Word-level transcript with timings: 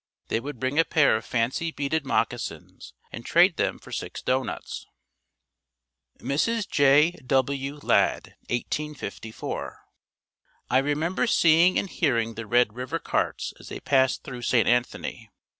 They 0.29 0.39
would 0.39 0.59
bring 0.59 0.79
a 0.79 0.83
pair 0.83 1.15
of 1.15 1.25
fancy 1.27 1.69
beaded 1.69 2.07
moccasins 2.07 2.95
and 3.11 3.23
trade 3.23 3.57
them 3.57 3.77
for 3.77 3.91
six 3.91 4.23
doughnuts. 4.23 4.87
Mrs. 6.17 6.67
J. 6.67 7.11
W. 7.23 7.75
Ladd 7.83 8.29
1854. 8.49 9.77
I 10.71 10.79
remember 10.79 11.27
seeing 11.27 11.77
and 11.77 11.87
hearing 11.87 12.33
the 12.33 12.47
Red 12.47 12.73
River 12.73 12.97
carts 12.97 13.53
as 13.59 13.69
they 13.69 13.79
passed 13.79 14.23
through 14.23 14.41
St. 14.41 14.67
Anthony. 14.67 15.29